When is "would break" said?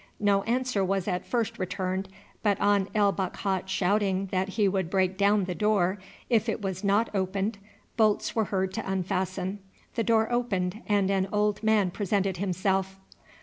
4.67-5.15